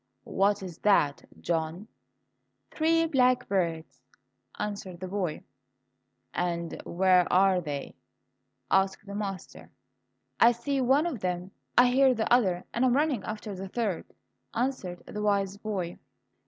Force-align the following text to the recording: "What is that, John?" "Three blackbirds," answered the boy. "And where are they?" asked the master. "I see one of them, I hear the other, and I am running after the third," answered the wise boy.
"What 0.33 0.63
is 0.63 0.79
that, 0.79 1.25
John?" 1.41 1.87
"Three 2.71 3.05
blackbirds," 3.05 4.01
answered 4.57 4.99
the 4.99 5.07
boy. 5.07 5.43
"And 6.33 6.81
where 6.87 7.31
are 7.31 7.61
they?" 7.61 7.93
asked 8.71 9.05
the 9.05 9.13
master. 9.13 9.69
"I 10.39 10.53
see 10.53 10.81
one 10.81 11.05
of 11.05 11.19
them, 11.19 11.51
I 11.77 11.85
hear 11.89 12.15
the 12.15 12.33
other, 12.33 12.63
and 12.73 12.83
I 12.83 12.87
am 12.87 12.95
running 12.95 13.23
after 13.25 13.53
the 13.53 13.67
third," 13.69 14.05
answered 14.55 15.03
the 15.05 15.21
wise 15.21 15.57
boy. 15.57 15.99